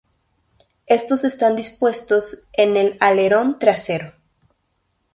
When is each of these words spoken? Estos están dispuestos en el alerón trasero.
Estos 0.87 1.23
están 1.25 1.55
dispuestos 1.55 2.47
en 2.53 2.75
el 2.75 2.97
alerón 2.99 3.59
trasero. 3.59 4.13